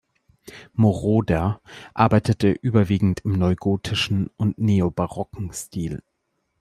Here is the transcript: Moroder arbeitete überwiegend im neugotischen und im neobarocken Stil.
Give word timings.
Moroder 0.73 1.61
arbeitete 1.93 2.47
überwiegend 2.53 3.19
im 3.19 3.33
neugotischen 3.33 4.31
und 4.35 4.57
im 4.57 4.65
neobarocken 4.65 5.53
Stil. 5.53 6.01